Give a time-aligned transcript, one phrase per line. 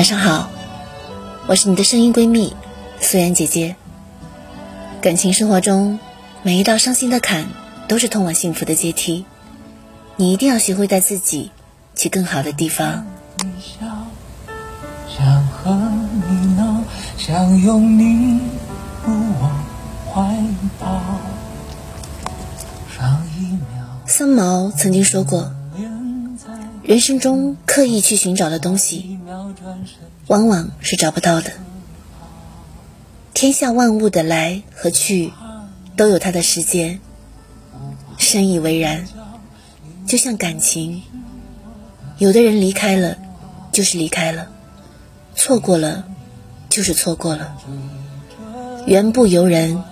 [0.00, 0.48] 晚上好，
[1.46, 2.56] 我是你的声音闺蜜
[3.02, 3.76] 素颜姐姐。
[5.02, 5.98] 感情生活中，
[6.42, 7.48] 每一道伤心的坎
[7.86, 9.26] 都是通往幸福的阶梯，
[10.16, 11.50] 你一定要学会带自己
[11.94, 13.04] 去更好的地方。
[15.06, 15.70] 想和
[16.30, 16.82] 你闹，
[17.18, 18.40] 想拥你
[19.04, 19.52] 入我
[20.10, 20.34] 怀
[20.78, 20.98] 抱。
[22.96, 25.52] 上一秒，三毛曾经说过。
[26.90, 29.16] 人生中刻意去寻找的东西，
[30.26, 31.52] 往往是找不到的。
[33.32, 35.32] 天下万物的来和去，
[35.94, 36.98] 都有它的时间。
[38.18, 39.06] 深以为然。
[40.04, 41.02] 就像感情，
[42.18, 43.16] 有的人离开了，
[43.70, 44.46] 就是离开了；
[45.36, 46.06] 错过了，
[46.68, 47.56] 就是错过了。
[48.86, 49.84] 缘不由人，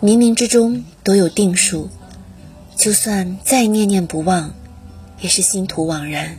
[0.00, 1.88] 冥冥之中都有定数。
[2.74, 4.52] 就算再念念不忘。
[5.22, 6.36] 也是心徒枉然。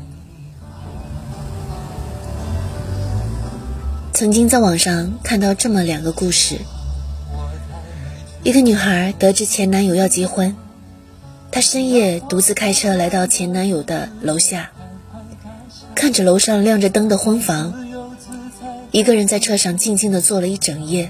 [4.13, 6.59] 曾经在网上看到这么两个故事：
[8.43, 10.55] 一个女孩得知前男友要结婚，
[11.49, 14.69] 她深夜独自开车来到前男友的楼下，
[15.95, 17.73] 看着楼上亮着灯的婚房，
[18.91, 21.09] 一个人在车上静静的坐了一整夜。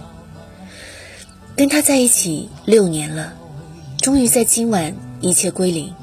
[1.55, 3.33] 跟他在一起六年了，
[3.97, 5.93] 终于在今晚一切归零。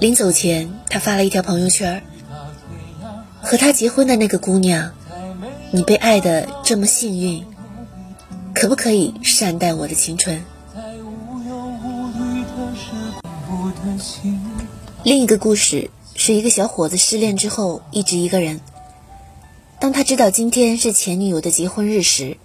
[0.00, 2.02] 临走前，他发了一条朋友圈儿
[3.42, 4.92] 和他结婚的那个姑娘，
[5.72, 7.44] 你被爱的这么幸运，
[8.54, 10.40] 可不可以善待我的青春？
[15.02, 18.60] 另一个故事是一个小伙子失恋之后一直一个人，
[19.80, 22.36] 当他知道今天是前女友的结婚日时，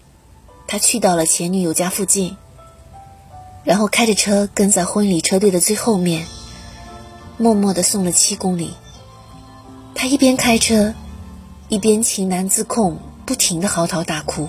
[0.68, 2.36] 他去到了前女友家附近，
[3.64, 6.26] 然后开着车跟在婚礼车队的最后面。
[7.38, 8.74] 默默地送了七公里，
[9.96, 10.94] 他一边开车，
[11.68, 14.48] 一边情难自控，不停地嚎啕大哭，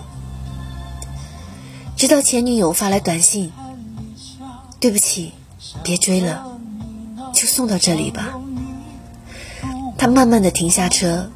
[1.97, 3.51] 直到前女友发来短信
[4.79, 5.33] ：“对不起，
[5.83, 6.59] 别追了，
[7.33, 8.39] 就送到这里吧。”
[9.97, 11.31] 他慢慢地停下车，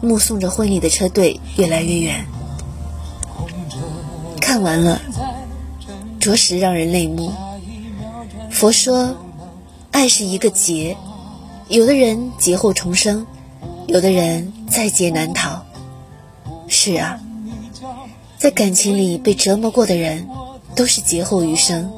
[0.00, 2.26] 目送着婚礼的车队越来越远，
[4.40, 5.00] 看完了，
[6.18, 7.32] 着实让人泪目。
[8.50, 9.14] 佛说。
[9.96, 10.94] 爱是一个劫，
[11.68, 13.26] 有的人劫后重生，
[13.86, 15.64] 有的人在劫难逃。
[16.68, 17.18] 是啊，
[18.36, 20.28] 在感情里被折磨过的人，
[20.74, 21.90] 都是劫后余生。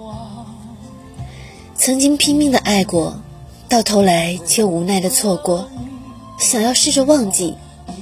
[1.74, 3.20] 曾经拼命的爱过，
[3.68, 5.68] 到头来却无奈的错过，
[6.38, 7.56] 想要试着忘记，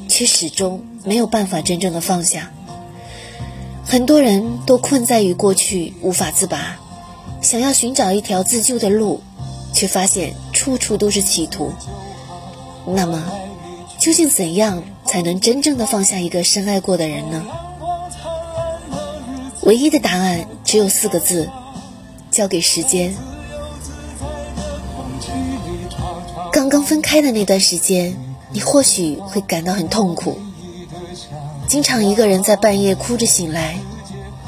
[0.09, 2.51] 却始终没有办法真正的放下。
[3.83, 6.77] 很多人都困在于过去无法自拔，
[7.41, 9.23] 想要寻找一条自救的路。
[9.76, 11.70] 却发现处处都是企图。
[12.87, 13.22] 那么，
[13.98, 17.44] 究竟怎样才能真正的放下一个深爱过的人呢？
[19.60, 21.50] 唯一的答案只有四个字：
[22.31, 23.15] 交给时间。
[26.50, 28.16] 刚刚分开的那段时间，
[28.50, 30.38] 你或许会感到很痛苦，
[31.69, 33.76] 经常一个人在半夜哭着醒来，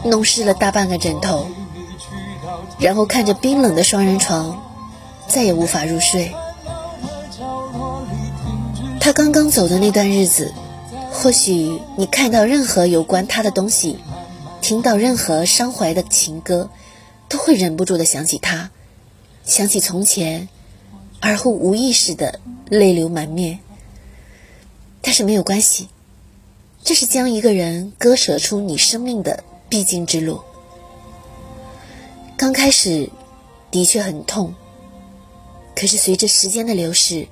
[0.05, 1.49] 弄湿了大半个枕头，
[2.79, 4.63] 然后看着冰冷的双人床。
[5.29, 6.33] 再也无法入睡。
[9.01, 10.53] 他刚刚走的那段日子，
[11.13, 13.99] 或许你看到任何有关他的东西，
[14.61, 16.71] 听到任何伤怀的情歌，
[17.29, 18.71] 都会忍不住的想起他，
[19.45, 20.49] 想起从前，
[21.21, 23.61] 而后无意识的泪流满面。
[25.01, 25.89] 但是没有关系，
[26.83, 30.41] 这是将一个人割舍出你生命的必经之路。
[32.37, 33.11] 刚开始，
[33.71, 34.55] 的确很痛。
[35.79, 37.29] 可是随着时间的流逝，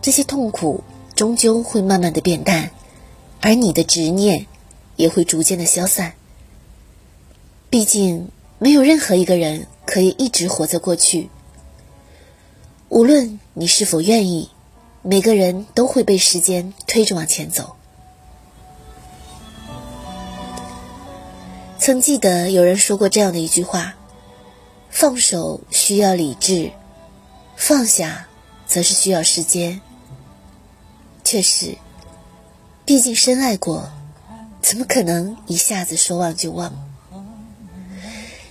[0.00, 0.84] 这些痛苦
[1.16, 2.70] 终究会慢慢的变淡，
[3.40, 4.46] 而你的执念
[4.94, 6.12] 也会逐渐的消散。
[7.70, 8.28] 毕竟，
[8.60, 11.28] 没有任何一个人可以一直活在过去。
[12.88, 14.50] 无论你是否愿意，
[15.02, 17.74] 每个人都会被时间推着往前走。
[21.80, 23.96] 曾记得有人说过这样的一句话
[24.88, 26.70] ：“放手需要理智。”
[27.64, 28.26] 放下，
[28.66, 29.80] 则是需要时间。
[31.22, 31.76] 确实，
[32.84, 33.88] 毕竟深爱过，
[34.60, 36.72] 怎么可能一下子说忘就忘？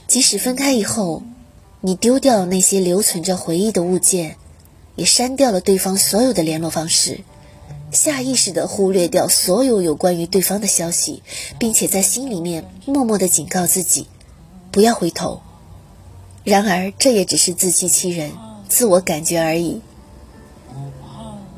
[0.07, 1.23] 即使分开以后，
[1.81, 4.37] 你丢掉那些留存着回忆的物件，
[4.95, 7.19] 也删掉了对方所有的联络方式，
[7.91, 11.21] 下意识的忽略掉所有有关于对方的消息，
[11.59, 14.07] 并且在心里面默默的警告自己，
[14.71, 15.41] 不要回头。
[16.45, 18.31] 然而，这也只是自欺欺人。
[18.71, 19.81] 自我感觉而已。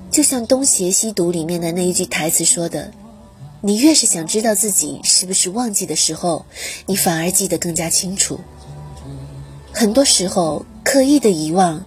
[0.10, 2.92] 就像《东邪西毒》里面的那一句台词说的
[3.62, 6.48] ：“你越是想知道自己是不是忘记的时候，
[6.88, 8.40] 你反而记得更加清楚。”
[9.72, 11.86] 很多时候，刻意的遗忘，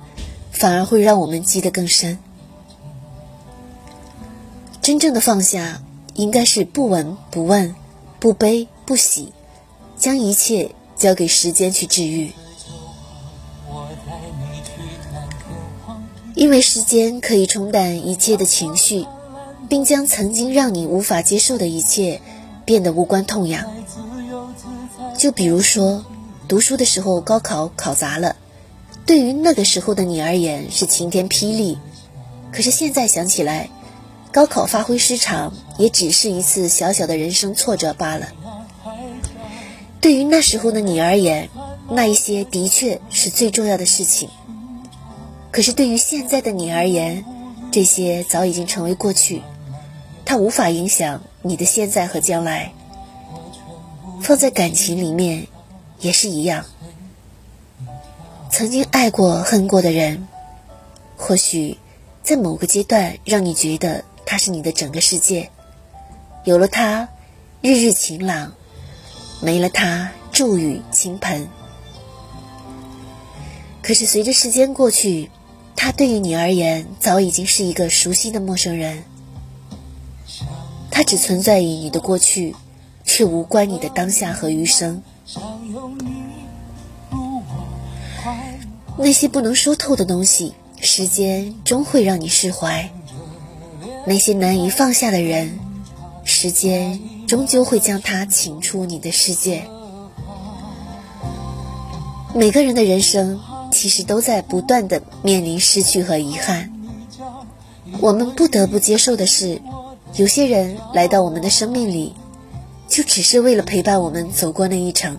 [0.52, 2.19] 反而会让我们记得更深。
[4.81, 5.82] 真正的放下，
[6.14, 7.75] 应该是不闻不问，
[8.20, 9.32] 不悲不喜，
[9.99, 12.31] 将一切交给时间去治愈。
[16.37, 19.06] 因为时间可以冲淡一切的情绪，
[19.71, 22.21] 并将曾经让你无法接受的一切
[22.67, 23.65] 变得无关痛痒。
[25.17, 26.05] 就比如说，
[26.47, 28.37] 读书的时候高考考砸了，
[29.06, 31.79] 对于那个时候的你而言是晴天霹雳，
[32.53, 33.71] 可是现在想起来，
[34.31, 38.29] 高考发挥失常也只是一次小小的人生挫折罢了。
[40.03, 41.49] 对于那时候的你而言，
[41.88, 44.29] 那一些的确是最重要的事情。
[45.56, 47.25] 可是对于现在的你而言，
[47.73, 49.41] 这些早已经成为过去，
[50.23, 52.75] 它无法影响你的现在和将来。
[54.20, 55.47] 放在感情里面，
[55.99, 56.67] 也是一样。
[58.50, 60.29] 曾经爱过、恨过的人，
[61.17, 61.79] 或许
[62.23, 65.50] 在某个阶段让你觉得他是你的整个世界，
[66.44, 67.09] 有了他，
[67.62, 68.50] 日日晴朗；
[69.41, 71.49] 没了他，骤雨倾盆。
[73.81, 75.31] 可是随着时间过去，
[75.76, 79.05] 他对于你而言早已经是一个熟悉的陌生人，
[80.90, 82.56] 他只存在于你的过去，
[83.05, 85.02] 却无关你的当下和余生。
[88.99, 92.88] 那些不能说透的东西，时间终会让你释怀；
[94.06, 95.61] 那些难以放下的人，
[96.25, 99.69] 时间终究会将他请出你的世界。
[102.34, 103.38] 每个人的人生。
[103.76, 106.73] 其实都在不断的面临失去和遗憾。
[108.00, 109.61] 我们不得不接受的是，
[110.14, 112.14] 有些人来到我们的生命里，
[112.88, 115.19] 就只是为了陪伴我们走过那一程。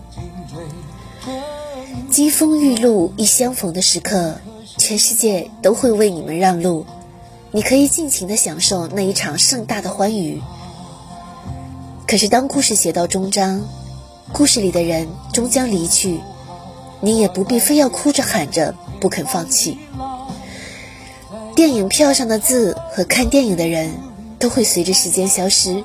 [2.10, 4.34] 金风玉露一相逢的时刻，
[4.76, 6.84] 全世界都会为你们让路，
[7.52, 10.42] 你可以尽情的享受那一场盛大的欢愉。
[12.08, 13.62] 可是当故事写到终章，
[14.32, 16.18] 故事里的人终将离去。
[17.00, 19.78] 你也不必非要哭着喊着不肯放弃。
[21.54, 23.90] 电影票上的字和看电影的人
[24.38, 25.82] 都会随着时间消失。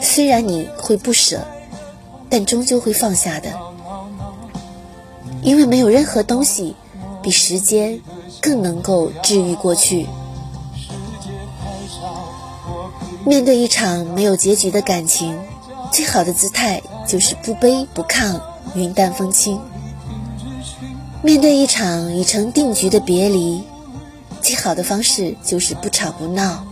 [0.00, 1.40] 虽然你会不舍，
[2.28, 3.50] 但终究会放下的。
[5.42, 6.74] 因为没有任何东西
[7.22, 8.00] 比时间
[8.40, 10.06] 更能够治愈过去。
[13.24, 15.38] 面对一场没有结局的感情，
[15.92, 18.40] 最好的姿态就是不卑不亢，
[18.74, 19.60] 云淡风轻。
[21.24, 23.64] 面对一场已成定局的别离，
[24.42, 26.62] 最好的方式就是不吵不闹，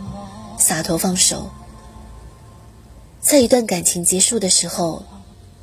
[0.58, 1.48] 洒脱放手。
[3.18, 5.02] 在一段感情结束的时候，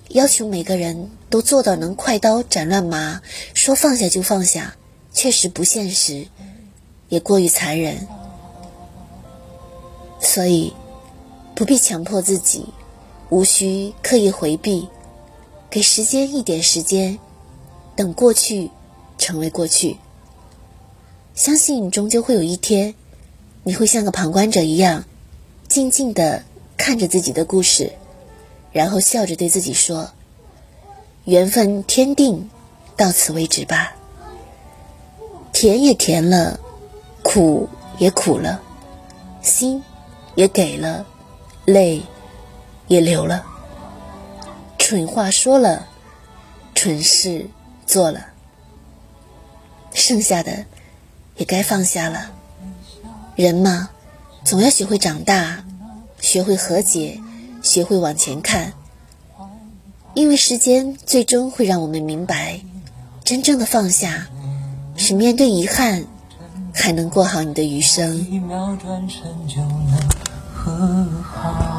[0.08, 3.22] 要求每个人都做到能快刀斩乱麻，
[3.54, 4.76] 说放下就放下，
[5.14, 6.26] 确实不现实，
[7.10, 8.08] 也过于残忍。
[10.20, 10.74] 所以，
[11.54, 12.66] 不必强迫自己，
[13.30, 14.90] 无需刻意回避，
[15.70, 17.20] 给时间一点时间，
[17.96, 18.72] 等过去。
[19.20, 19.98] 成为过去，
[21.36, 22.96] 相信终究会有一天，
[23.64, 25.04] 你会像个旁观者一样，
[25.68, 26.44] 静静的
[26.78, 27.92] 看着自己的故事，
[28.72, 30.12] 然后笑着对自己说
[31.26, 32.50] ：“缘分天定，
[32.96, 33.94] 到此为止吧。
[35.52, 36.60] 甜也甜了，
[37.22, 38.62] 苦也苦了，
[39.42, 39.84] 心
[40.36, 41.06] 也给了，
[41.66, 42.02] 泪
[42.88, 43.46] 也流了，
[44.78, 45.88] 蠢话说了，
[46.74, 47.46] 蠢事
[47.86, 48.28] 做了。”
[50.00, 50.66] 剩下的
[51.38, 52.32] 也该放下了。
[53.36, 53.90] 人嘛，
[54.44, 55.64] 总要学会长大，
[56.20, 57.20] 学会和解，
[57.62, 58.74] 学会往前看。
[60.16, 62.60] 因为时间最终会让我们明白，
[63.24, 64.28] 真正的放下
[64.98, 66.06] 是面对遗憾，
[66.74, 68.26] 还能过好你的余生。
[70.64, 71.79] 不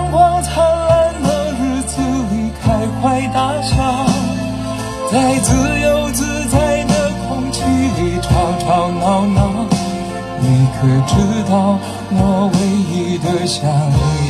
[10.81, 11.13] 可知
[11.47, 11.77] 道
[12.09, 12.57] 我唯
[12.89, 13.61] 一的想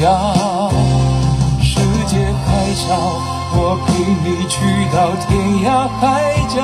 [0.01, 0.69] 要？
[1.63, 2.91] 世界还小，
[3.55, 3.87] 我陪
[4.25, 4.59] 你去
[4.91, 5.31] 到天
[5.63, 6.03] 涯海
[6.53, 6.59] 角，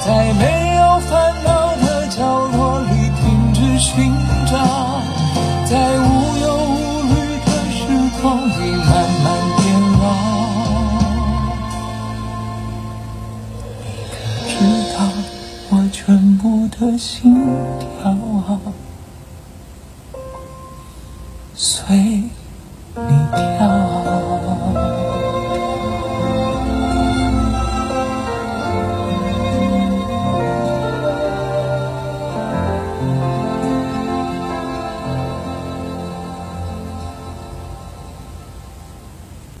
[0.00, 0.42] 在没
[0.76, 1.10] 有烦
[1.44, 2.24] 恼的角
[2.56, 4.56] 落里停止寻找，
[5.66, 6.19] 在无
[16.02, 17.34] 全部的心
[18.00, 18.16] 跳，
[21.54, 22.30] 随。